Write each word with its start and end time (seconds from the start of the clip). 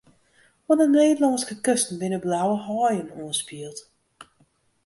Oan 0.69 0.79
'e 0.83 0.87
Nederlânske 0.93 1.55
kusten 1.65 1.99
binne 2.01 2.19
blauwe 2.25 2.57
haaien 2.67 3.13
oanspield. 3.21 3.77